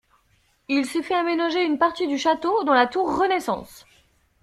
[0.67, 3.85] Il s'est fait aménager une partie du château, dans la tour renaissance.